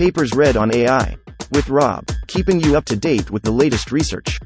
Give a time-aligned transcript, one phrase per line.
[0.00, 1.14] Papers read on AI.
[1.52, 4.38] With Rob, keeping you up to date with the latest research.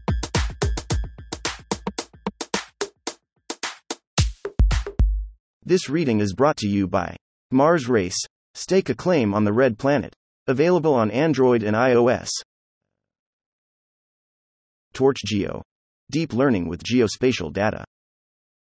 [5.63, 7.15] This reading is brought to you by
[7.53, 8.19] Mars Race.
[8.55, 10.13] Stake a claim on the Red Planet.
[10.49, 12.31] Available on Android and iOS.
[14.93, 15.63] Torch Geo.
[16.11, 17.85] Deep Learning with Geospatial Data.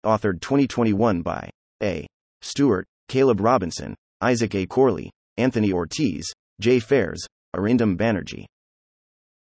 [0.06, 1.50] Authored 2021 by
[1.84, 2.08] A.
[2.42, 4.66] Stewart, Caleb Robinson, Isaac A.
[4.66, 6.80] Corley, Anthony Ortiz, J.
[6.80, 8.46] Ferres, Arindam Banerjee.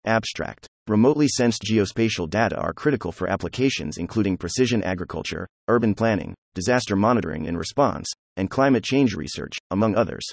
[0.05, 6.95] Abstract Remotely sensed geospatial data are critical for applications including precision agriculture, urban planning, disaster
[6.95, 10.23] monitoring and response, and climate change research, among others.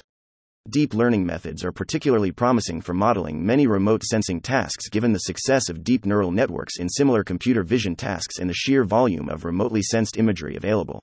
[0.71, 5.69] Deep learning methods are particularly promising for modeling many remote sensing tasks given the success
[5.69, 9.83] of deep neural networks in similar computer vision tasks and the sheer volume of remotely
[9.83, 11.03] sensed imagery available.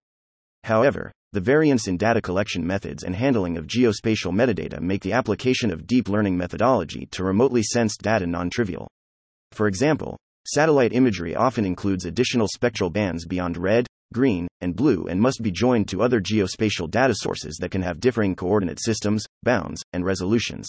[0.63, 5.71] However, the variance in data collection methods and handling of geospatial metadata make the application
[5.71, 8.87] of deep learning methodology to remotely sensed data non trivial.
[9.51, 15.19] For example, satellite imagery often includes additional spectral bands beyond red, green, and blue and
[15.19, 19.81] must be joined to other geospatial data sources that can have differing coordinate systems, bounds,
[19.91, 20.67] and resolutions.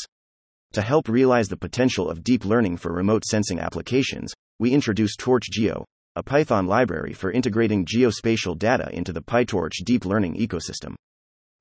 [0.73, 5.45] To help realize the potential of deep learning for remote sensing applications, we introduced Torch
[5.53, 5.85] Geo,
[6.17, 10.95] a Python library for integrating geospatial data into the PyTorch deep learning ecosystem.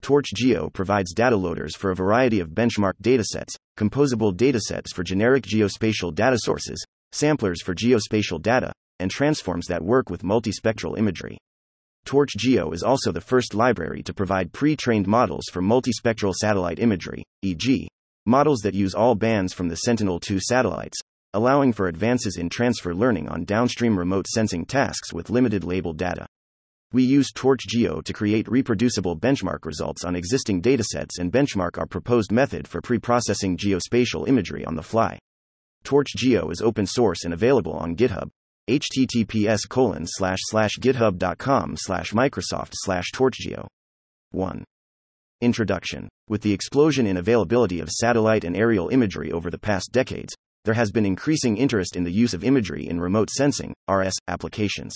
[0.04, 5.44] Torch Geo provides data loaders for a variety of benchmark datasets, composable datasets for generic
[5.44, 11.40] geospatial data sources, samplers for geospatial data, and transforms that work with multispectral imagery.
[12.06, 16.78] Torch Geo is also the first library to provide pre trained models for multispectral satellite
[16.78, 17.88] imagery, e.g.,
[18.28, 21.00] models that use all bands from the Sentinel 2 satellites,
[21.34, 26.26] allowing for advances in transfer learning on downstream remote sensing tasks with limited labeled data.
[26.94, 31.88] We use Torch Geo to create reproducible benchmark results on existing datasets and benchmark our
[31.88, 35.18] proposed method for pre processing geospatial imagery on the fly.
[35.84, 38.30] Torch Geo is open source and available on GitHub.
[38.70, 43.68] https colon slash slash github.com slash microsoft slash torchgeo
[44.32, 44.64] 1
[45.42, 50.36] introduction with the explosion in availability of satellite and aerial imagery over the past decades
[50.66, 54.94] there has been increasing interest in the use of imagery in remote sensing rs applications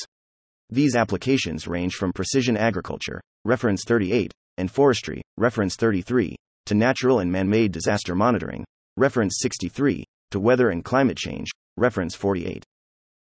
[0.69, 6.35] these applications range from precision agriculture reference 38 and forestry reference 33
[6.66, 8.66] to natural and man-made disaster monitoring
[8.97, 11.47] reference 63 to weather and climate change,
[11.78, 12.63] reference 48.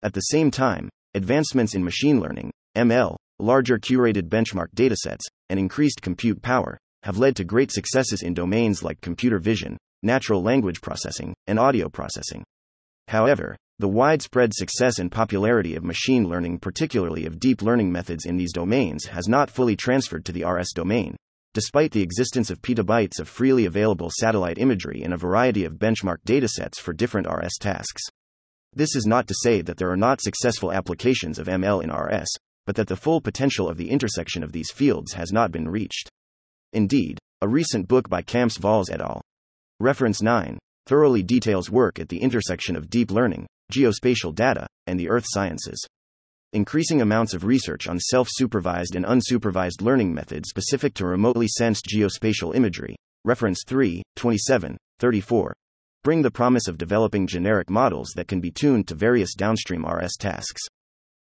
[0.02, 6.02] At the same time, advancements in machine learning, ML, larger curated benchmark datasets, and increased
[6.02, 11.34] compute power have led to great successes in domains like computer vision, natural language processing,
[11.46, 12.44] and audio processing.
[13.08, 18.36] However, the widespread success and popularity of machine learning, particularly of deep learning methods in
[18.36, 21.16] these domains, has not fully transferred to the RS domain,
[21.54, 26.18] despite the existence of petabytes of freely available satellite imagery in a variety of benchmark
[26.24, 28.02] datasets for different RS tasks.
[28.72, 32.28] This is not to say that there are not successful applications of ML in RS,
[32.64, 36.08] but that the full potential of the intersection of these fields has not been reached.
[36.72, 39.20] Indeed, a recent book by Camps Valls et al.
[39.82, 45.08] Reference 9 thoroughly details work at the intersection of deep learning, geospatial data, and the
[45.08, 45.84] earth sciences
[46.52, 51.86] increasing amounts of research on self supervised and unsupervised learning methods specific to remotely sensed
[51.92, 52.94] geospatial imagery.
[53.24, 55.52] Reference 3, 27, 34.
[56.04, 60.14] Bring the promise of developing generic models that can be tuned to various downstream RS
[60.16, 60.62] tasks.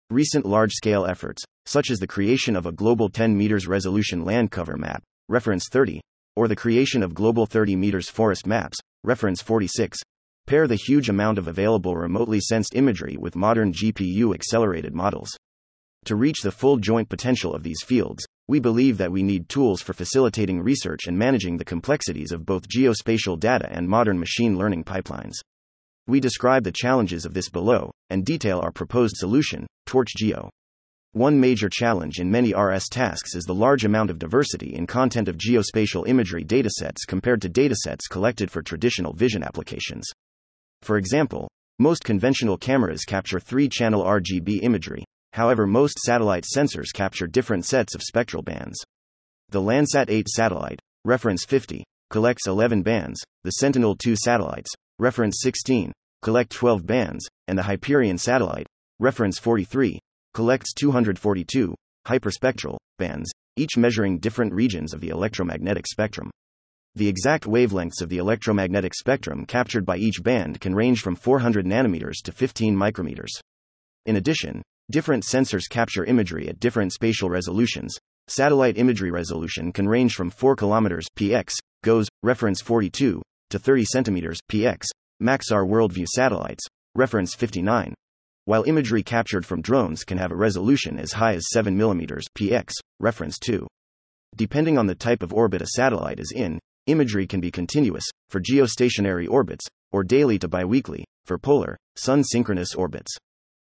[0.09, 4.51] Recent large scale efforts, such as the creation of a global 10 meters resolution land
[4.51, 6.01] cover map, reference 30,
[6.39, 9.97] or the creation of global 30 meters forest maps, reference 46,
[10.47, 15.29] Pair the huge amount of available remotely sensed imagery with modern GPU accelerated models.
[16.05, 19.81] To reach the full joint potential of these fields, we believe that we need tools
[19.81, 24.85] for facilitating research and managing the complexities of both geospatial data and modern machine learning
[24.85, 25.35] pipelines.
[26.07, 30.49] We describe the challenges of this below and detail our proposed solution, Torch Geo.
[31.13, 35.27] One major challenge in many RS tasks is the large amount of diversity in content
[35.27, 40.05] of geospatial imagery datasets compared to datasets collected for traditional vision applications.
[40.83, 41.49] For example,
[41.79, 45.03] most conventional cameras capture three channel RGB imagery,
[45.33, 48.77] however, most satellite sensors capture different sets of spectral bands.
[49.49, 54.69] The Landsat 8 satellite, reference 50, collects 11 bands, the Sentinel 2 satellites,
[54.99, 55.91] reference 16,
[56.21, 58.67] collect 12 bands, and the Hyperion satellite,
[58.99, 59.99] reference 43,
[60.33, 61.75] collects 242
[62.07, 66.29] hyperspectral bands, each measuring different regions of the electromagnetic spectrum.
[66.95, 71.65] The exact wavelengths of the electromagnetic spectrum captured by each band can range from 400
[71.65, 73.29] nanometers to 15 micrometers.
[74.05, 77.95] In addition, different sensors capture imagery at different spatial resolutions.
[78.27, 81.53] Satellite imagery resolution can range from 4 kilometers px,
[81.83, 84.85] goes, reference 42, to 30 centimeters px,
[85.21, 86.63] Maxar Worldview satellites,
[86.95, 87.93] reference 59,
[88.49, 92.71] while imagery captured from drones can have a resolution as high as 7 mm px,
[92.99, 93.67] reference 2.
[94.37, 96.57] Depending on the type of orbit a satellite is in,
[96.87, 102.73] imagery can be continuous, for geostationary orbits, or daily to biweekly, for polar, sun synchronous
[102.73, 103.15] orbits.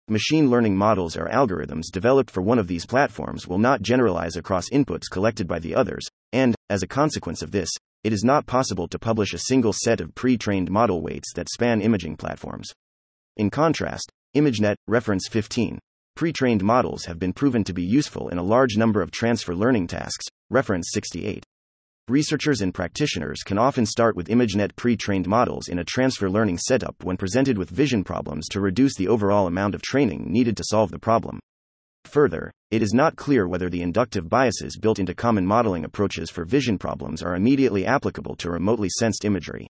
[0.09, 4.71] Machine learning models or algorithms developed for one of these platforms will not generalize across
[4.71, 7.71] inputs collected by the others, and, as a consequence of this,
[8.03, 11.49] it is not possible to publish a single set of pre trained model weights that
[11.49, 12.73] span imaging platforms.
[13.37, 15.79] In contrast, ImageNet, reference 15,
[16.17, 19.55] pre trained models have been proven to be useful in a large number of transfer
[19.55, 21.45] learning tasks, reference 68.
[22.09, 26.59] Researchers and practitioners can often start with ImageNet pre trained models in a transfer learning
[26.59, 30.65] setup when presented with vision problems to reduce the overall amount of training needed to
[30.67, 31.39] solve the problem.
[32.07, 36.45] Further, it is not clear whether the inductive biases built into common modeling approaches for
[36.45, 39.69] vision problems are immediately applicable to remotely sensed imagery.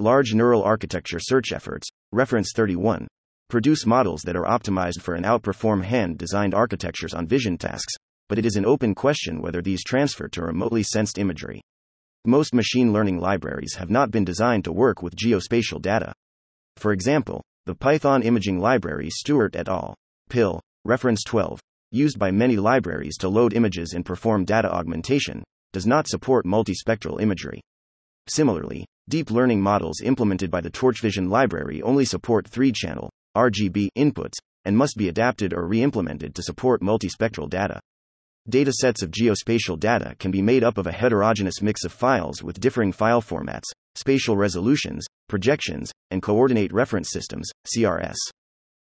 [0.00, 3.06] Large neural architecture search efforts, reference 31,
[3.52, 7.92] produce models that are optimized for and outperform hand designed architectures on vision tasks,
[8.30, 11.60] but it is an open question whether these transfer to remotely sensed imagery.
[12.24, 16.14] Most machine learning libraries have not been designed to work with geospatial data.
[16.78, 19.94] For example, the Python imaging library Stewart et al.
[20.30, 21.60] PIL, reference 12,
[21.90, 25.44] used by many libraries to load images and perform data augmentation,
[25.74, 27.60] does not support multispectral imagery.
[28.30, 34.34] Similarly, deep learning models implemented by the TorchVision library only support 3 channel RGB inputs
[34.64, 37.80] and must be adapted or re implemented to support multispectral data.
[38.50, 42.60] Datasets of geospatial data can be made up of a heterogeneous mix of files with
[42.60, 48.16] differing file formats, spatial resolutions, projections, and coordinate reference systems, CRS.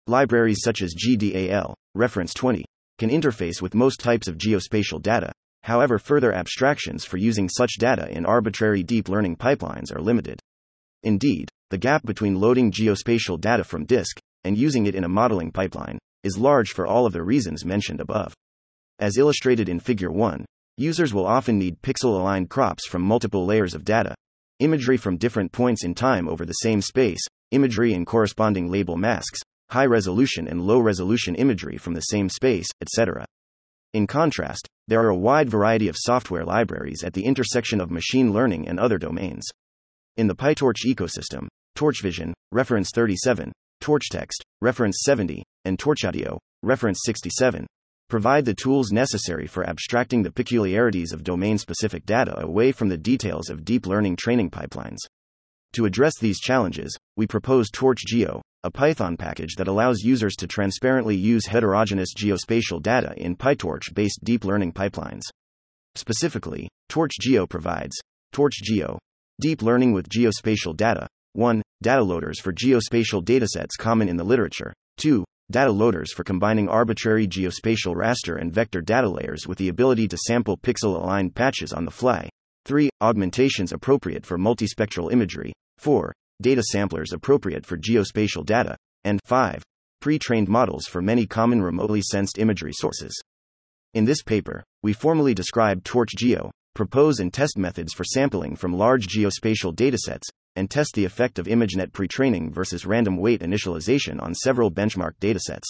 [0.08, 2.66] Libraries such as GDAL, reference 20,
[2.98, 5.32] can interface with most types of geospatial data.
[5.64, 10.40] However, further abstractions for using such data in arbitrary deep learning pipelines are limited.
[11.04, 15.52] Indeed, the gap between loading geospatial data from disk and using it in a modeling
[15.52, 18.34] pipeline is large for all of the reasons mentioned above.
[19.00, 20.46] As illustrated in Figure 1,
[20.78, 24.16] users will often need pixel aligned crops from multiple layers of data,
[24.60, 29.40] imagery from different points in time over the same space, imagery and corresponding label masks,
[29.70, 33.26] high resolution and low resolution imagery from the same space, etc.
[33.94, 38.32] In contrast, there are a wide variety of software libraries at the intersection of machine
[38.32, 39.46] learning and other domains.
[40.18, 43.52] In the PyTorch ecosystem, TorchVision, reference 37,
[43.84, 47.68] TorchText, reference 70, and TorchAudio, reference 67,
[48.08, 52.98] provide the tools necessary for abstracting the peculiarities of domain specific data away from the
[52.98, 55.00] details of deep learning training pipelines.
[55.74, 61.18] To address these challenges, we propose TorchGeo, a Python package that allows users to transparently
[61.18, 65.24] use heterogeneous geospatial data in PyTorch based deep learning pipelines.
[65.96, 68.00] Specifically, TorchGeo provides
[68.34, 68.98] TorchGeo,
[69.42, 71.63] deep learning with geospatial data, 1.
[71.84, 77.28] Data loaders for geospatial datasets common in the literature, 2 data loaders for combining arbitrary
[77.28, 81.84] geospatial raster and vector data layers with the ability to sample pixel aligned patches on
[81.84, 82.30] the fly.
[82.64, 82.90] 3.
[83.02, 85.52] Augmentations appropriate for multispectral imagery.
[85.78, 86.14] 4.
[86.42, 88.78] Data samplers appropriate for geospatial data.
[89.04, 89.62] And 5.
[90.00, 93.14] Pre trained models for many common remotely sensed imagery sources.
[93.94, 99.08] In this paper, we formally describe TorchGeo, propose and test methods for sampling from large
[99.08, 104.72] geospatial datasets, and test the effect of ImageNet pre-training versus random weight initialization on several
[104.72, 105.66] benchmark datasets.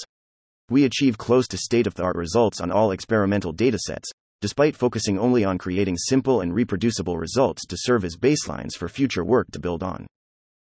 [0.70, 4.06] We achieve close to state-of-the-art results on all experimental datasets,
[4.42, 9.24] despite focusing only on creating simple and reproducible results to serve as baselines for future
[9.24, 10.06] work to build on.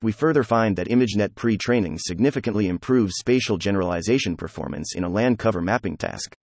[0.03, 5.63] We further find that ImageNet pre-training significantly improves spatial generalization performance in a land cover
[5.63, 6.35] mapping task.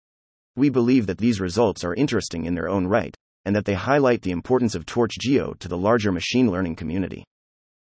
[0.55, 4.21] We believe that these results are interesting in their own right, and that they highlight
[4.21, 7.23] the importance of TorchGeo to the larger machine learning community.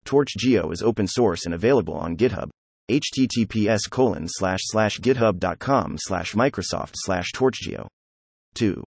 [0.06, 2.50] TorchGeo is open source and available on GitHub.
[2.90, 7.88] https colon slash slash github.com slash Microsoft slash TorchGeo.
[8.56, 8.84] 2.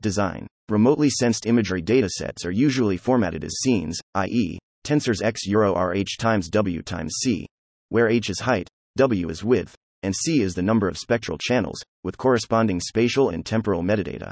[0.00, 0.46] Design.
[0.68, 6.48] Remotely sensed imagery datasets are usually formatted as scenes, i.e., tensors x euro rh times
[6.48, 7.46] w times c,
[7.88, 11.80] where h is height, w is width, and c is the number of spectral channels,
[12.02, 14.30] with corresponding spatial and temporal metadata.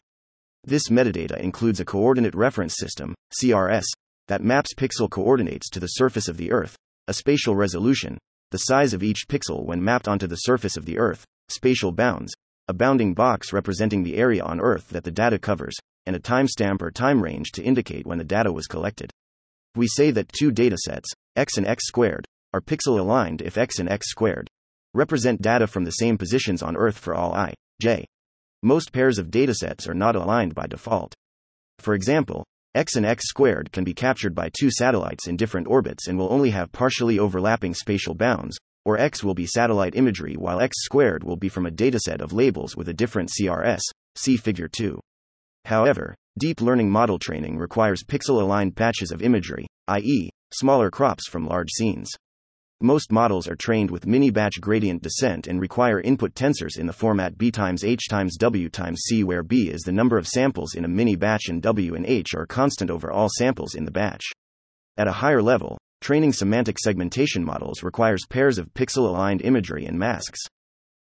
[0.64, 3.84] This metadata includes a coordinate reference system, CRS,
[4.30, 6.76] that maps pixel coordinates to the surface of the Earth,
[7.08, 8.16] a spatial resolution,
[8.52, 12.32] the size of each pixel when mapped onto the surface of the Earth, spatial bounds,
[12.68, 15.74] a bounding box representing the area on Earth that the data covers,
[16.06, 19.10] and a timestamp or time range to indicate when the data was collected.
[19.74, 23.88] We say that two datasets, x and x squared, are pixel aligned if x and
[23.88, 24.48] x squared
[24.94, 28.06] represent data from the same positions on Earth for all i, j.
[28.62, 31.14] Most pairs of datasets are not aligned by default.
[31.80, 36.06] For example, x and x squared can be captured by two satellites in different orbits
[36.06, 40.60] and will only have partially overlapping spatial bounds, or x will be satellite imagery while
[40.60, 43.80] x squared will be from a dataset of labels with a different CRS,
[44.14, 45.00] see Figure 2.
[45.64, 51.46] However, deep learning model training requires pixel aligned patches of imagery, i.e., smaller crops from
[51.46, 52.08] large scenes.
[52.82, 56.94] Most models are trained with mini batch gradient descent and require input tensors in the
[56.94, 60.74] format b times h times w times c, where b is the number of samples
[60.74, 63.90] in a mini batch and w and h are constant over all samples in the
[63.90, 64.24] batch.
[64.96, 69.98] At a higher level, training semantic segmentation models requires pairs of pixel aligned imagery and
[69.98, 70.40] masks.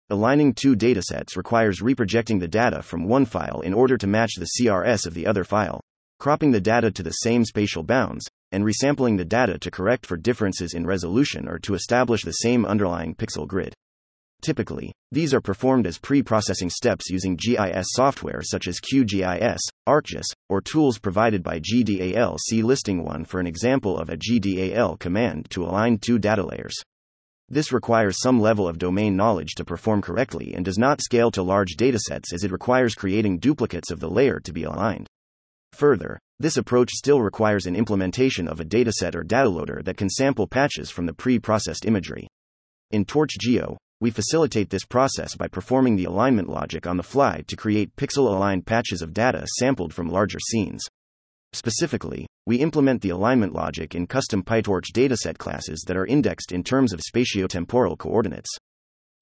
[0.09, 4.49] Aligning two datasets requires reprojecting the data from one file in order to match the
[4.59, 5.79] CRS of the other file,
[6.19, 10.17] cropping the data to the same spatial bounds, and resampling the data to correct for
[10.17, 13.73] differences in resolution or to establish the same underlying pixel grid.
[14.41, 20.25] Typically, these are performed as pre processing steps using GIS software such as QGIS, ArcGIS,
[20.49, 22.37] or tools provided by GDAL.
[22.39, 26.75] See listing 1 for an example of a GDAL command to align two data layers.
[27.49, 31.41] This requires some level of domain knowledge to perform correctly and does not scale to
[31.41, 35.07] large datasets as it requires creating duplicates of the layer to be aligned.
[35.77, 40.09] Further, this approach still requires an implementation of a dataset or data loader that can
[40.09, 42.27] sample patches from the pre processed imagery.
[42.89, 47.43] In Torch Geo, we facilitate this process by performing the alignment logic on the fly
[47.45, 50.83] to create pixel aligned patches of data sampled from larger scenes.
[51.53, 56.63] Specifically, we implement the alignment logic in custom PyTorch dataset classes that are indexed in
[56.63, 58.49] terms of spatiotemporal coordinates.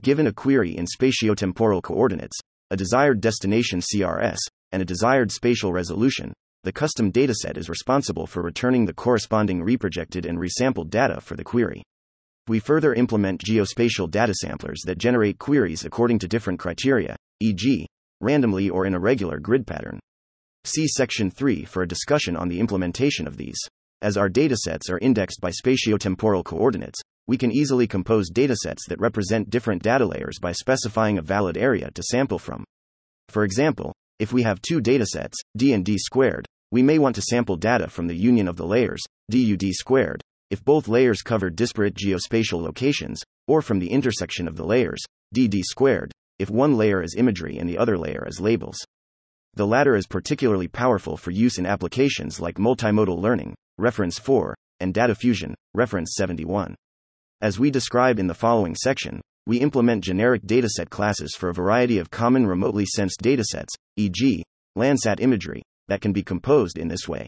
[0.02, 2.38] Given a query in spatiotemporal coordinates,
[2.72, 4.38] a desired destination CRS,
[4.72, 6.34] and a desired spatial resolution,
[6.66, 11.44] the custom dataset is responsible for returning the corresponding reprojected and resampled data for the
[11.44, 11.84] query.
[12.48, 17.86] We further implement geospatial data samplers that generate queries according to different criteria, e.g.,
[18.20, 20.00] randomly or in a regular grid pattern.
[20.64, 23.60] See Section 3 for a discussion on the implementation of these.
[24.02, 29.52] As our datasets are indexed by spatiotemporal coordinates, we can easily compose datasets that represent
[29.52, 32.64] different data layers by specifying a valid area to sample from.
[33.30, 37.22] For example, if we have two datasets, d and d squared, we may want to
[37.22, 41.96] sample data from the union of the layers, DUD squared, if both layers cover disparate
[41.96, 45.02] geospatial locations, or from the intersection of the layers,
[45.34, 48.78] DD squared, if one layer is imagery and the other layer is labels.
[49.56, 54.94] The latter is particularly powerful for use in applications like multimodal learning, reference 4, and
[54.94, 56.76] data fusion, reference 71.
[57.42, 62.00] As we describe in the following section, we implement generic dataset classes for a variety
[62.00, 64.44] of common remotely sensed datasets, e.g.,
[64.78, 67.28] Landsat imagery, that can be composed in this way.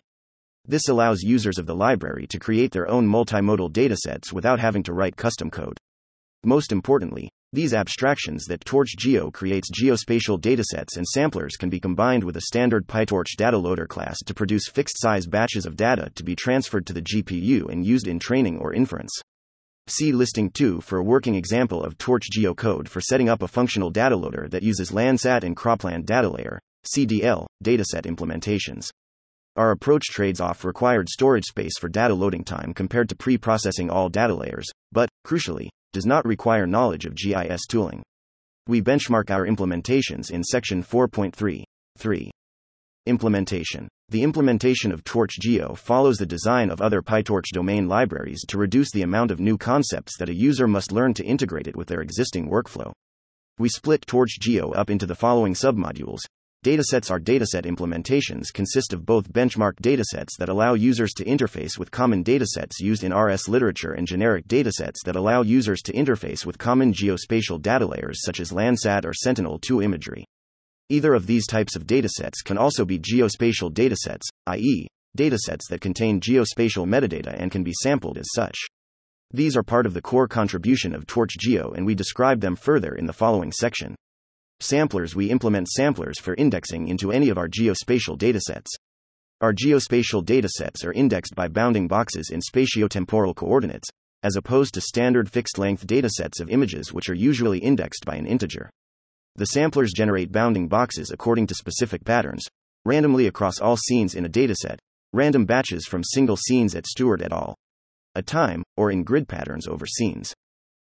[0.65, 4.93] This allows users of the library to create their own multimodal datasets without having to
[4.93, 5.77] write custom code.
[6.43, 12.23] Most importantly, these abstractions that Torch Geo creates geospatial datasets and samplers can be combined
[12.23, 16.23] with a standard PyTorch data loader class to produce fixed size batches of data to
[16.23, 19.13] be transferred to the GPU and used in training or inference.
[19.87, 23.47] See listing 2 for a working example of Torch Geo code for setting up a
[23.47, 26.59] functional data loader that uses Landsat and Cropland data layer,
[26.95, 28.89] CDL, dataset implementations.
[29.55, 33.89] Our approach trades off required storage space for data loading time compared to pre processing
[33.89, 38.03] all data layers, but, crucially, does not require knowledge of GIS tooling.
[38.67, 41.63] We benchmark our implementations in section 4.3.
[41.97, 42.31] 3.
[43.07, 43.87] Implementation.
[44.09, 48.91] The implementation of Torch Geo follows the design of other PyTorch domain libraries to reduce
[48.91, 52.01] the amount of new concepts that a user must learn to integrate it with their
[52.01, 52.91] existing workflow.
[53.57, 56.19] We split Torch Geo up into the following submodules
[56.65, 61.91] Datasets are dataset implementations consist of both benchmark datasets that allow users to interface with
[61.91, 66.57] common datasets used in RS literature and generic datasets that allow users to interface with
[66.57, 70.25] common geospatial data layers such as Landsat or Sentinel-2 imagery.
[70.89, 76.19] Either of these types of datasets can also be geospatial datasets, i.e., datasets that contain
[76.19, 78.57] geospatial metadata and can be sampled as such.
[79.31, 82.95] These are part of the core contribution of Torch Geo and we describe them further
[82.95, 83.95] in the following section.
[84.59, 88.69] Samplers We implement samplers for indexing into any of our geospatial datasets.
[89.39, 93.87] Our geospatial datasets are indexed by bounding boxes in spatiotemporal coordinates,
[94.23, 98.25] as opposed to standard fixed length datasets of images which are usually indexed by an
[98.25, 98.71] integer.
[99.35, 102.43] The samplers generate bounding boxes according to specific patterns,
[102.83, 104.79] randomly across all scenes in a dataset,
[105.13, 107.55] random batches from single scenes at Stewart et al.
[108.15, 110.33] A time, or in grid patterns over scenes.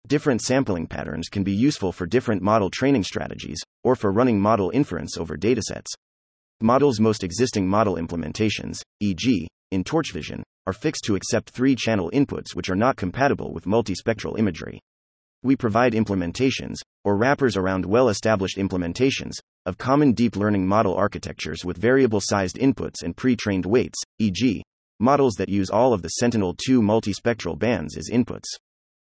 [0.08, 4.70] Different sampling patterns can be useful for different model training strategies, or for running model
[4.72, 5.88] inference over datasets.
[6.60, 12.54] Models most existing model implementations, e.g., in TorchVision, are fixed to accept three channel inputs
[12.54, 14.82] which are not compatible with multispectral imagery.
[15.42, 19.34] We provide implementations, or wrappers around well established implementations
[19.66, 24.64] of common deep learning model architectures with variable sized inputs and pre trained weights, e.g.,
[25.00, 28.48] models that use all of the Sentinel 2 multispectral bands as inputs.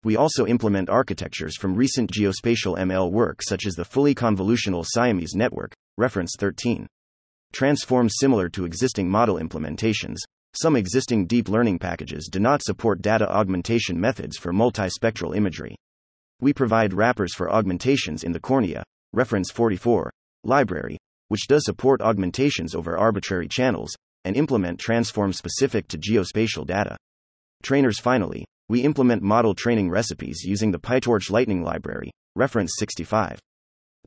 [0.05, 5.33] We also implement architectures from recent geospatial ML work such as the fully convolutional Siamese
[5.33, 6.85] network, reference 13.
[7.51, 10.17] Transforms similar to existing model implementations.
[10.53, 15.75] Some existing deep learning packages do not support data augmentation methods for multispectral imagery.
[16.39, 20.11] We provide wrappers for augmentations in the Kornia, reference 44,
[20.43, 26.95] library, which does support augmentations over arbitrary channels, and implement transforms specific to geospatial data.
[27.63, 33.39] Trainers finally, we implement model training recipes using the PyTorch Lightning library, reference 65.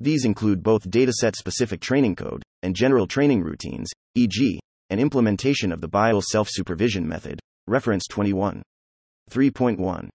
[0.01, 4.61] These include both dataset specific training code and general training routines, e.g.,
[4.91, 8.63] an implementation of the BYOL self supervision method, reference 21.
[9.31, 10.09] 3.1.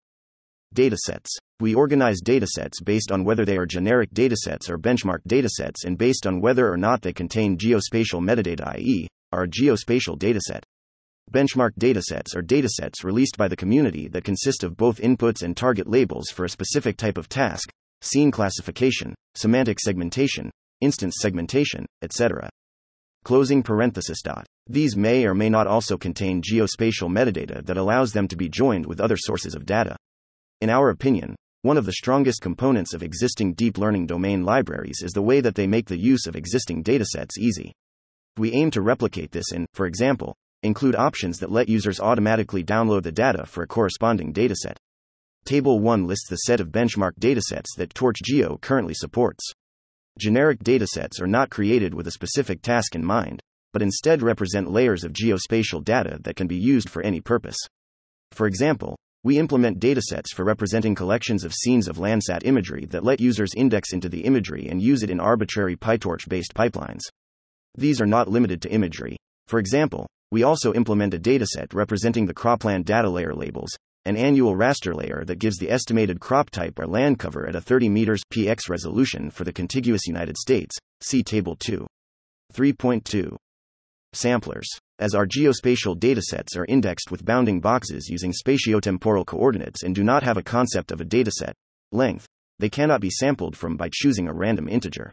[0.75, 1.29] Datasets.
[1.59, 6.25] We organize datasets based on whether they are generic datasets or benchmark datasets and based
[6.25, 10.63] on whether or not they contain geospatial metadata, i.e., are a geospatial dataset.
[11.31, 15.87] Benchmark datasets are datasets released by the community that consist of both inputs and target
[15.87, 20.51] labels for a specific type of task, scene classification, semantic segmentation,
[20.81, 22.49] instance segmentation, etc.
[23.23, 24.45] Closing parenthesis dot.
[24.67, 28.85] These may or may not also contain geospatial metadata that allows them to be joined
[28.85, 29.95] with other sources of data.
[30.61, 35.13] In our opinion, one of the strongest components of existing deep learning domain libraries is
[35.13, 37.71] the way that they make the use of existing datasets easy.
[38.37, 43.03] We aim to replicate this in, for example, include options that let users automatically download
[43.03, 44.75] the data for a corresponding dataset.
[45.45, 49.43] Table 1 lists the set of benchmark datasets that TorchGeo currently supports.
[50.17, 53.41] Generic datasets are not created with a specific task in mind,
[53.73, 57.57] but instead represent layers of geospatial data that can be used for any purpose.
[58.31, 63.21] For example, we implement datasets for representing collections of scenes of Landsat imagery that let
[63.21, 67.01] users index into the imagery and use it in arbitrary PyTorch based pipelines.
[67.75, 69.17] These are not limited to imagery.
[69.47, 73.69] For example, we also implement a dataset representing the cropland data layer labels,
[74.05, 77.61] an annual raster layer that gives the estimated crop type or land cover at a
[77.61, 80.75] 30 meters px resolution for the contiguous United States.
[81.01, 81.85] See Table 2.
[82.51, 83.35] 3.2.
[84.13, 84.67] Samplers.
[84.97, 90.23] As our geospatial datasets are indexed with bounding boxes using spatiotemporal coordinates and do not
[90.23, 91.53] have a concept of a dataset
[91.91, 92.25] length,
[92.57, 95.11] they cannot be sampled from by choosing a random integer.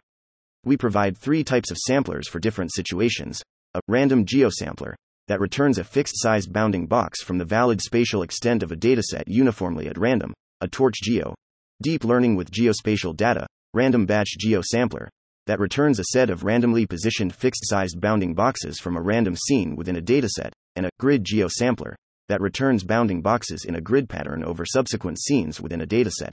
[0.63, 4.95] We provide three types of samplers for different situations a random geosampler,
[5.27, 9.23] that returns a fixed size bounding box from the valid spatial extent of a dataset
[9.27, 11.33] uniformly at random, a torch geo.
[11.81, 15.09] Deep learning with geospatial data, random batch geo sampler,
[15.47, 19.75] that returns a set of randomly positioned fixed sized bounding boxes from a random scene
[19.75, 21.95] within a dataset, and a grid geo sampler,
[22.29, 26.31] that returns bounding boxes in a grid pattern over subsequent scenes within a dataset.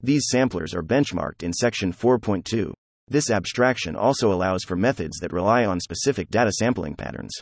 [0.00, 2.72] These samplers are benchmarked in section 4.2.
[3.08, 7.32] This abstraction also allows for methods that rely on specific data sampling patterns.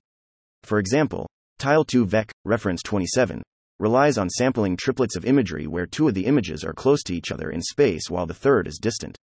[0.64, 1.27] For example,
[1.61, 3.42] Tile2vec, reference 27,
[3.79, 7.33] relies on sampling triplets of imagery where two of the images are close to each
[7.33, 9.16] other in space while the third is distant.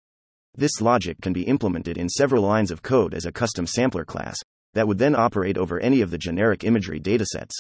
[0.55, 4.37] This logic can be implemented in several lines of code as a custom sampler class
[4.73, 7.53] that would then operate over any of the generic imagery datasets.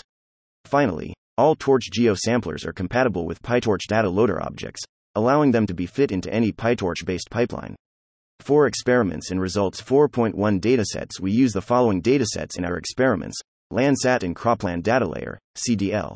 [0.64, 4.82] Finally, all Torch Geo samplers are compatible with PyTorch data loader objects,
[5.14, 7.76] allowing them to be fit into any PyTorch based pipeline.
[8.40, 13.38] For experiments in results 4.1 datasets, we use the following datasets in our experiments
[13.72, 16.14] Landsat and Cropland Data Layer, CDL.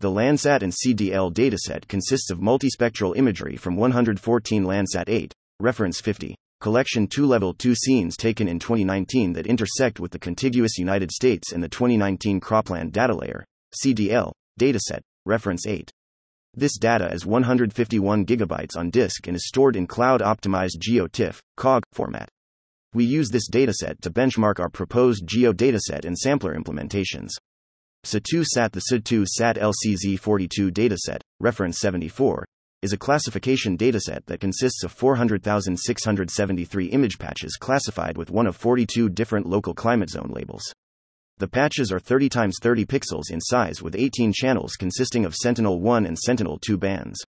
[0.00, 6.34] The Landsat and CDL dataset consists of multispectral imagery from 114 Landsat 8, reference 50,
[6.60, 11.52] collection 2 level 2 scenes taken in 2019 that intersect with the contiguous United States
[11.52, 13.46] and the 2019 Cropland Data Layer,
[13.82, 15.90] CDL, dataset, reference 8.
[16.52, 21.82] This data is 151 gigabytes on disk and is stored in cloud optimized GeoTIFF COG
[21.92, 22.28] format.
[22.94, 27.30] We use this dataset to benchmark our proposed Geo dataset and sampler implementations.
[28.06, 32.44] So2Sat The So2Sat LCZ42 dataset, reference 74,
[32.82, 39.08] is a classification dataset that consists of 400,673 image patches classified with one of 42
[39.08, 40.62] different local climate zone labels.
[41.38, 45.80] The patches are 30 x 30 pixels in size with 18 channels consisting of Sentinel
[45.80, 47.18] 1 and Sentinel 2 bands.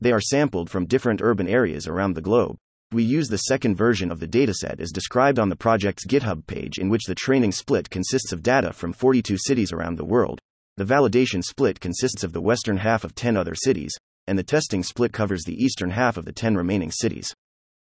[0.00, 2.56] They are sampled from different urban areas around the globe.
[2.92, 6.78] We use the second version of the dataset as described on the project's GitHub page,
[6.78, 10.38] in which the training split consists of data from 42 cities around the world.
[10.76, 13.92] The validation split consists of the western half of 10 other cities,
[14.26, 17.34] and the testing split covers the eastern half of the 10 remaining cities.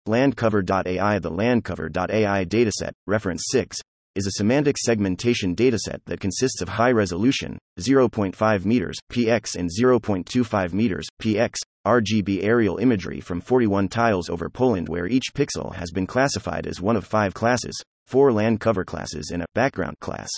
[0.07, 3.77] Landcover.ai The Landcover.ai dataset, reference 6,
[4.13, 10.73] is a semantic segmentation dataset that consists of high resolution, 0.5 meters px and 0.25
[10.73, 11.53] meters px
[11.87, 16.81] RGB aerial imagery from 41 tiles over Poland where each pixel has been classified as
[16.81, 20.29] one of five classes, four land cover classes and a background class.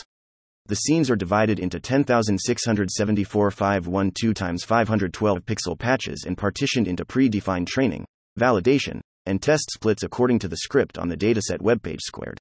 [0.68, 7.68] The scenes are divided into 10,674 512 times 512 pixel patches and partitioned into predefined
[7.68, 8.06] training,
[8.40, 12.38] validation, and test splits according to the script on the dataset webpage squared.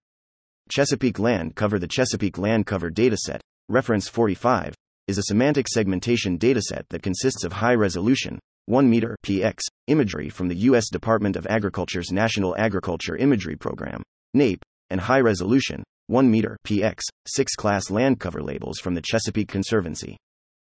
[0.75, 4.75] Chesapeake Land Cover The Chesapeake Land Cover dataset, reference 45,
[5.07, 9.59] is a semantic segmentation dataset that consists of high resolution, 1 meter px
[9.89, 10.89] imagery from the U.S.
[10.89, 14.03] Department of Agriculture's National Agriculture Imagery Program,
[14.35, 19.49] NAIP, and high resolution, 1 meter px 6 class land cover labels from the Chesapeake
[19.49, 20.17] Conservancy.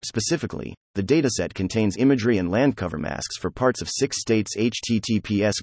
[0.05, 5.55] Specifically, the dataset contains imagery and land cover masks for parts of six states https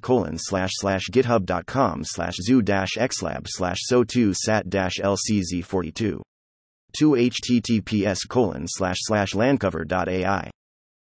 [1.12, 6.22] github.com slash zhu xlab slash so2 sat dash lcz42
[6.98, 10.50] 2 https colon slash slash landcover.ai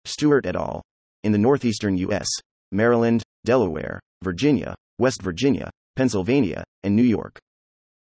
[0.05, 0.83] stewart et al.
[1.23, 2.29] In the northeastern u.s
[2.73, 7.39] maryland delaware virginia west virginia pennsylvania and new york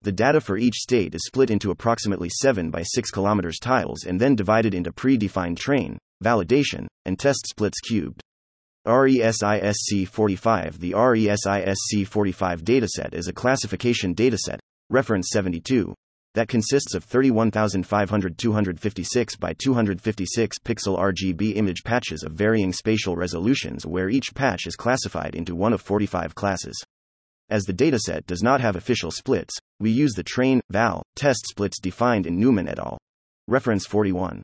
[0.05, 4.21] the data for each state is split into approximately 7 by 6 km tiles and
[4.21, 8.21] then divided into predefined train, validation, and test splits cubed.
[8.85, 14.59] RESISC 45 The RESISC 45 dataset is a classification dataset,
[14.91, 15.91] reference 72,
[16.35, 23.87] that consists of 31,500 256 by 256 pixel RGB image patches of varying spatial resolutions
[23.87, 26.84] where each patch is classified into one of 45 classes.
[27.49, 31.79] As the dataset does not have official splits, we use the train val test splits
[31.79, 32.97] defined in Neumann et al.
[33.47, 34.41] Reference 41.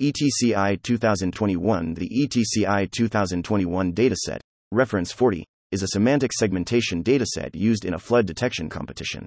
[0.00, 4.38] ETCI 2021 The ETCI 2021 dataset,
[4.70, 9.26] reference 40, is a semantic segmentation dataset used in a flood detection competition.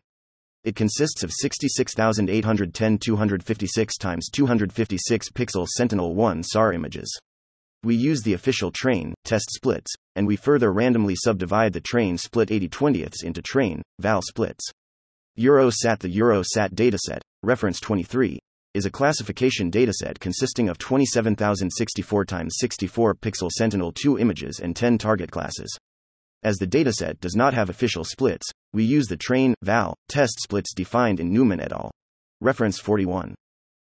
[0.63, 7.19] It consists of 66,810 256 times 256 pixel Sentinel-1 SAR images.
[7.84, 12.52] We use the official train, test splits, and we further randomly subdivide the train split
[12.52, 14.63] 80 20ths into train, val splits.
[15.39, 18.38] Eurosat The Eurosat dataset, reference 23,
[18.76, 25.32] is a classification dataset consisting of 27,064 x 64 pixel Sentinel-2 images and 10 target
[25.32, 25.76] classes.
[26.44, 30.74] As the dataset does not have official splits, we use the train, val, test splits
[30.76, 31.91] defined in Neumann et al.
[32.41, 33.34] Reference 41.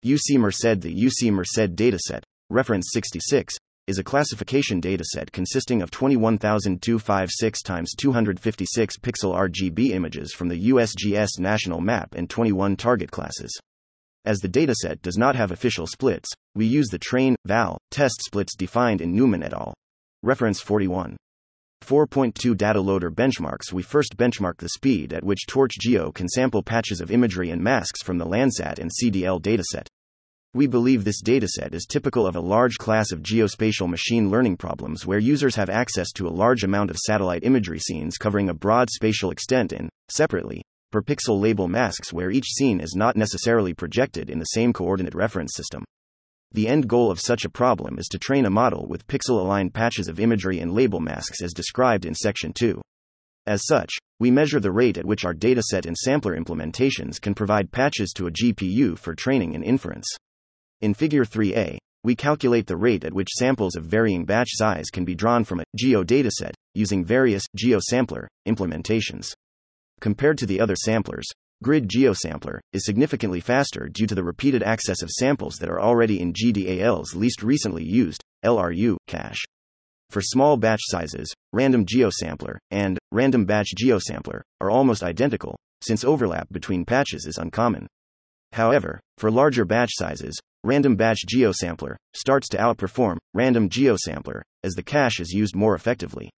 [0.05, 3.55] UC Merced The UC Merced dataset, reference 66,
[3.87, 11.39] is a classification dataset consisting of 21,256 times 256 pixel RGB images from the USGS
[11.39, 13.55] national map and 21 target classes.
[14.25, 18.57] As the dataset does not have official splits, we use the train val test splits
[18.57, 19.75] defined in Neumann et al.
[20.23, 21.17] Reference 41.
[21.85, 26.63] 4.2 Data Loader Benchmarks We first benchmark the speed at which Torch Geo can sample
[26.63, 29.87] patches of imagery and masks from the Landsat and CDL dataset.
[30.55, 35.05] We believe this dataset is typical of a large class of geospatial machine learning problems
[35.05, 38.89] where users have access to a large amount of satellite imagery scenes covering a broad
[38.89, 40.63] spatial extent and, separately,
[40.93, 45.17] per pixel label masks where each scene is not necessarily projected in the same coordinate
[45.17, 45.83] reference system.
[46.53, 49.75] The end goal of such a problem is to train a model with pixel aligned
[49.75, 52.81] patches of imagery and label masks as described in Section 2.
[53.49, 53.91] As such,
[54.21, 58.29] we measure the rate at which our dataset and sampler implementations can provide patches to
[58.29, 60.07] a GPU for training and inference.
[60.85, 65.03] In Figure 3a, we calculate the rate at which samples of varying batch size can
[65.07, 69.33] be drawn from a geo dataset using various GeoSampler implementations.
[70.03, 71.25] Compared to the other samplers,
[71.63, 76.21] Grid GeoSampler is significantly faster due to the repeated access of samples that are already
[76.21, 79.43] in GDAL's least recently used LRU cache.
[80.11, 86.47] For small batch sizes, Random GeoSampler and Random Batch GeoSampler are almost identical, since overlap
[86.53, 87.87] between patches is uncommon.
[88.53, 94.83] However, for larger batch sizes, Random Batch GeoSampler starts to outperform Random GeoSampler as the
[94.83, 96.31] cache is used more effectively.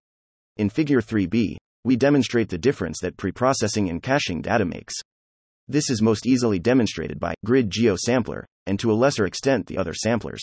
[0.57, 4.95] In Figure 3b, we demonstrate the difference that preprocessing and caching data makes.
[5.69, 9.95] This is most easily demonstrated by Grid GeoSampler, and to a lesser extent the other
[9.95, 10.43] samplers.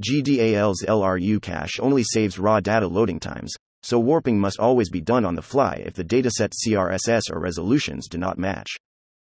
[0.00, 5.24] GDAL's LRU cache only saves raw data loading times, so warping must always be done
[5.24, 8.68] on the fly if the dataset CRSS or resolutions do not match.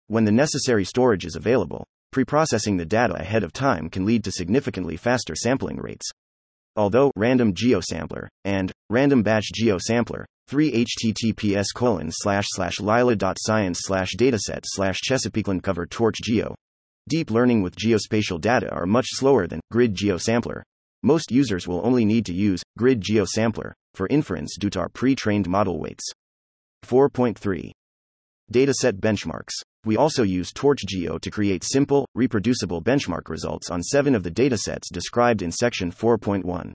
[0.07, 1.85] When the necessary storage is available,
[2.17, 6.07] Preprocessing the data ahead of time can lead to significantly faster sampling rates.
[6.75, 14.61] Although Random GeoSampler and Random Batch GeoSampler 3 https colon slash slash lila.science slash dataset
[14.65, 16.55] slash chesapeakeland cover torch geo.
[17.07, 20.63] Deep learning with geospatial data are much slower than grid geosampler.
[21.03, 25.51] Most users will only need to use grid geosampler for inference due to our pre-trained
[25.51, 26.11] model weights.
[26.87, 27.73] 4.3
[28.53, 29.61] Dataset benchmarks.
[29.85, 34.89] We also use TorchGeo to create simple, reproducible benchmark results on seven of the datasets
[34.93, 36.73] described in section 4.1.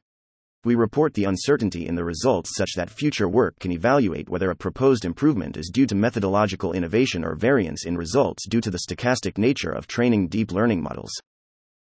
[0.65, 4.55] We report the uncertainty in the results such that future work can evaluate whether a
[4.55, 9.37] proposed improvement is due to methodological innovation or variance in results due to the stochastic
[9.37, 11.13] nature of training deep learning models.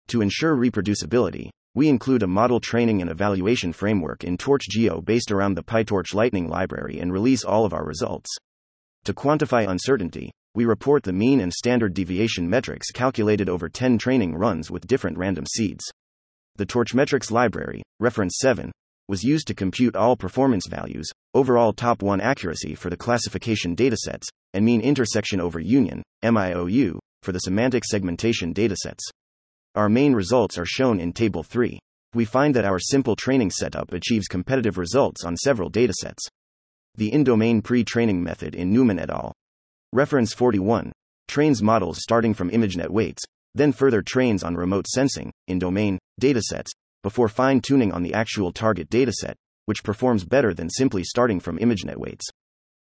[0.07, 5.55] To ensure reproducibility, we include a model training and evaluation framework in TorchGeo based around
[5.55, 8.29] the PyTorch Lightning library and release all of our results.
[9.05, 14.35] To quantify uncertainty, we report the mean and standard deviation metrics calculated over 10 training
[14.35, 15.83] runs with different random seeds.
[16.57, 18.71] The Torchmetrics library, reference 7,
[19.07, 24.27] was used to compute all performance values, overall top 1 accuracy for the classification datasets,
[24.53, 29.01] and mean intersection over union, MIOU, for the semantic segmentation datasets.
[29.73, 31.79] Our main results are shown in Table 3.
[32.13, 36.27] We find that our simple training setup achieves competitive results on several datasets.
[36.95, 39.33] The in domain pre training method in Neumann et al.
[39.93, 40.91] Reference 41
[41.27, 43.23] trains models starting from ImageNet weights,
[43.55, 46.71] then further trains on remote sensing, in domain, datasets,
[47.03, 51.57] before fine tuning on the actual target dataset, which performs better than simply starting from
[51.57, 52.25] ImageNet weights.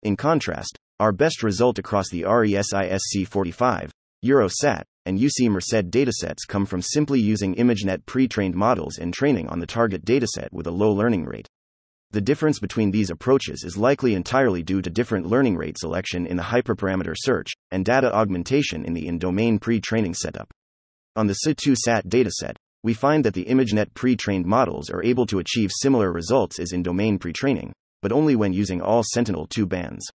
[0.04, 3.90] In contrast, our best result across the RESISC 45,
[4.24, 9.48] Eurosat, and UC Merced datasets come from simply using ImageNet pre trained models and training
[9.48, 11.48] on the target dataset with a low learning rate.
[12.10, 16.38] The difference between these approaches is likely entirely due to different learning rate selection in
[16.38, 20.50] the hyperparameter search and data augmentation in the in domain pre training setup.
[21.16, 25.38] On the So2Sat dataset, we find that the ImageNet pre trained models are able to
[25.38, 29.66] achieve similar results as in domain pre training, but only when using all Sentinel 2
[29.66, 30.06] bands.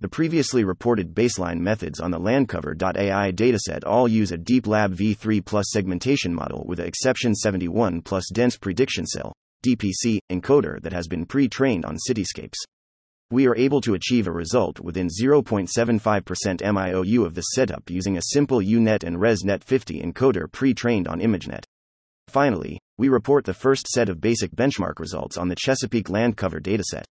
[0.00, 5.44] The previously reported baseline methods on the Landcover.ai dataset all use a Deep Lab v3
[5.44, 9.32] plus segmentation model with a Xception 71 plus dense prediction cell,
[9.64, 12.56] DPC, encoder that has been pre trained on cityscapes.
[13.30, 15.68] We are able to achieve a result within 0.75%
[16.62, 21.20] MIOU of the setup using a simple UNet and ResNet 50 encoder pre trained on
[21.20, 21.64] ImageNet.
[22.26, 26.60] Finally, we report the first set of basic benchmark results on the Chesapeake land cover
[26.60, 27.04] dataset.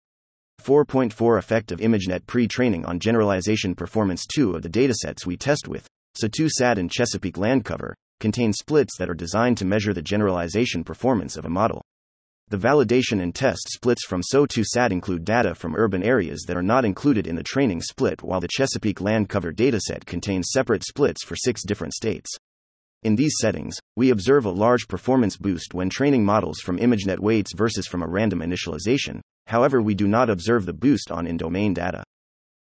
[0.61, 5.67] 4.4 Effect of ImageNet pre training on generalization performance 2 of the datasets we test
[5.67, 5.87] with,
[6.21, 11.37] So2Sat and Chesapeake land cover, contain splits that are designed to measure the generalization performance
[11.37, 11.81] of a model.
[12.49, 16.83] The validation and test splits from So2Sat include data from urban areas that are not
[16.83, 21.35] included in the training split, while the Chesapeake land cover dataset contains separate splits for
[21.35, 22.35] six different states.
[23.03, 27.53] In these settings, we observe a large performance boost when training models from ImageNet weights
[27.53, 31.75] versus from a random initialization, however, we do not observe the boost on in domain
[31.75, 32.03] data.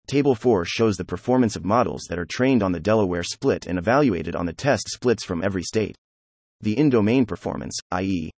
[0.09, 3.79] Table 4 shows the performance of models that are trained on the Delaware split and
[3.79, 5.94] evaluated on the test splits from every state.
[6.61, 8.33] The in domain performance, i.e.,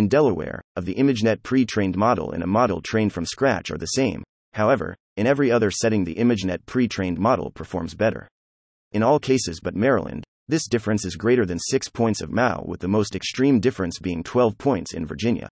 [0.00, 3.76] in Delaware, of the ImageNet pre trained model and a model trained from scratch are
[3.76, 4.24] the same.
[4.54, 8.26] However, in every other setting, the ImageNet pre trained model performs better.
[8.92, 12.80] In all cases but Maryland, this difference is greater than 6 points of MAU, with
[12.80, 15.50] the most extreme difference being 12 points in Virginia.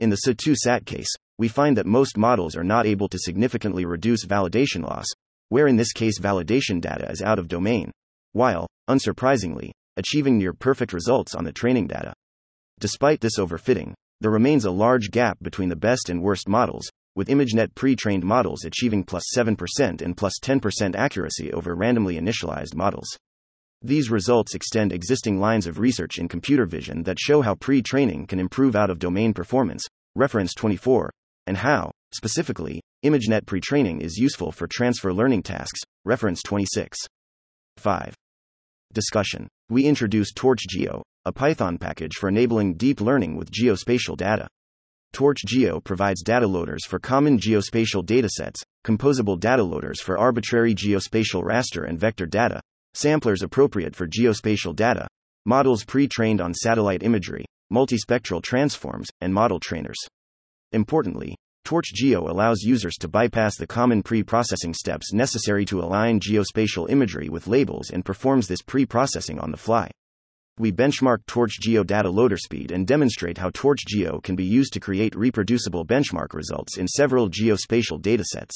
[0.00, 4.26] In the So2Sat case, we find that most models are not able to significantly reduce
[4.26, 5.06] validation loss,
[5.50, 7.92] where in this case validation data is out of domain,
[8.32, 12.12] while, unsurprisingly, achieving near perfect results on the training data.
[12.78, 17.28] Despite this overfitting, there remains a large gap between the best and worst models, with
[17.28, 23.08] ImageNet pre trained models achieving plus 7% and plus 10% accuracy over randomly initialized models.
[23.82, 28.26] These results extend existing lines of research in computer vision that show how pre training
[28.26, 31.10] can improve out of domain performance, reference 24,
[31.46, 36.98] and how, specifically, ImageNet pre training is useful for transfer learning tasks, reference 26.
[37.78, 38.14] 5.
[38.92, 39.48] Discussion.
[39.68, 44.46] We introduced TorchGeo, a Python package for enabling deep learning with geospatial data.
[45.12, 51.88] TorchGeo provides data loaders for common geospatial datasets, composable data loaders for arbitrary geospatial raster
[51.88, 52.60] and vector data,
[52.94, 55.08] samplers appropriate for geospatial data,
[55.46, 59.98] models pre trained on satellite imagery, multispectral transforms, and model trainers.
[60.70, 61.34] Importantly,
[61.66, 67.28] TorchGeo allows users to bypass the common pre processing steps necessary to align geospatial imagery
[67.28, 69.90] with labels and performs this pre processing on the fly.
[70.58, 74.74] We benchmark Torch Geo data loader speed and demonstrate how Torch Geo can be used
[74.74, 78.54] to create reproducible benchmark results in several geospatial datasets.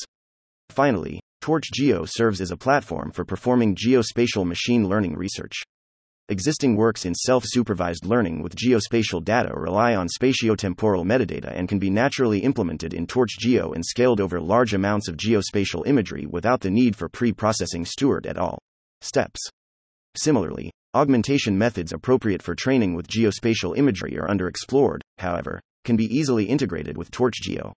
[0.68, 5.64] Finally, Torch Geo serves as a platform for performing geospatial machine learning research.
[6.30, 11.80] Existing works in self supervised learning with geospatial data rely on spatiotemporal metadata and can
[11.80, 16.70] be naturally implemented in TorchGeo and scaled over large amounts of geospatial imagery without the
[16.70, 18.60] need for pre processing Stewart et al.
[19.00, 19.40] Steps.
[20.16, 26.44] Similarly, augmentation methods appropriate for training with geospatial imagery are underexplored, however, can be easily
[26.44, 27.72] integrated with TorchGeo.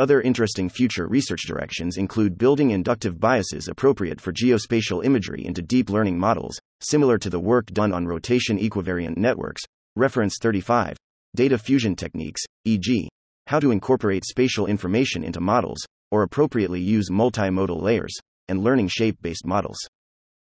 [0.00, 5.90] Other interesting future research directions include building inductive biases appropriate for geospatial imagery into deep
[5.90, 9.60] learning models, similar to the work done on rotation equivariant networks.
[9.96, 10.96] Reference 35.
[11.36, 13.10] Data fusion techniques, e.g.,
[13.46, 18.16] how to incorporate spatial information into models, or appropriately use multimodal layers,
[18.48, 19.86] and learning shape based models.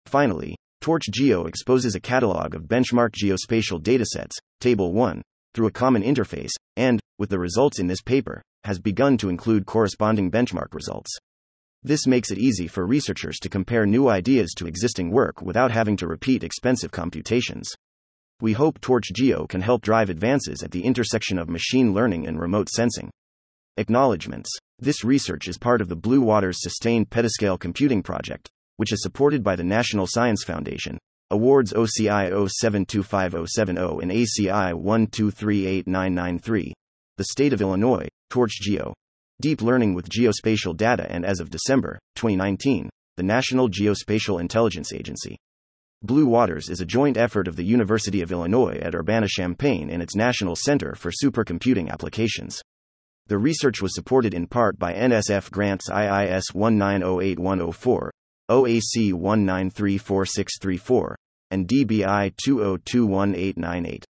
[0.07, 5.21] Finally, Torch Geo exposes a catalog of benchmark geospatial datasets, Table 1,
[5.53, 9.65] through a common interface, and, with the results in this paper, has begun to include
[9.65, 11.11] corresponding benchmark results.
[11.83, 15.97] This makes it easy for researchers to compare new ideas to existing work without having
[15.97, 17.69] to repeat expensive computations.
[18.39, 22.39] We hope Torch Geo can help drive advances at the intersection of machine learning and
[22.39, 23.09] remote sensing.
[23.77, 24.49] Acknowledgements.
[24.79, 29.43] This research is part of the Blue Waters Sustained Petascale Computing Project, which is supported
[29.43, 30.97] by the National Science Foundation,
[31.31, 32.31] Awards OCI
[32.63, 36.73] 0725070 and ACI 1238993.
[37.17, 38.95] The State of Illinois, Torch Geo.
[39.39, 45.37] Deep Learning with Geospatial Data, and as of December 2019, the National Geospatial Intelligence Agency.
[46.01, 50.01] Blue Waters is a joint effort of the University of Illinois at Urbana Champaign and
[50.01, 52.59] its National Center for Supercomputing Applications.
[53.27, 58.09] The research was supported in part by NSF grants IIS 1908104,
[58.49, 61.13] OAC 1934634,
[61.51, 64.03] and DBI 2021898.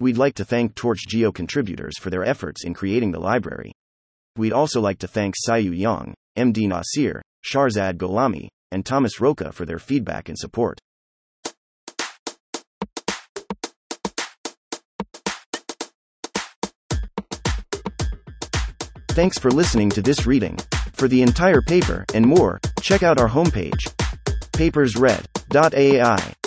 [0.00, 3.72] We'd like to thank Torch Geo contributors for their efforts in creating the library.
[4.36, 9.66] We'd also like to thank Siyu Yang, MD Nasir, Shahrzad Gholami, and Thomas Roca for
[9.66, 10.78] their feedback and support.
[19.10, 20.56] Thanks for listening to this reading.
[20.94, 23.92] For the entire paper and more, check out our homepage,
[24.54, 26.41] papersread.ai.